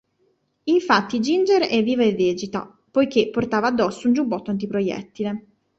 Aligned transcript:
Infatti 0.63 1.19
Ginger 1.19 1.61
è 1.67 1.83
viva 1.83 2.01
e 2.01 2.15
vegeta 2.15 2.75
poiché 2.89 3.29
portava 3.29 3.67
addosso 3.67 4.07
un 4.07 4.13
giubbotto 4.13 4.49
antiproiettile. 4.49 5.45